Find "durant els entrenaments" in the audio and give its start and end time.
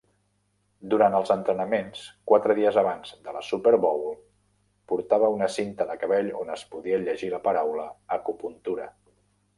0.93-2.01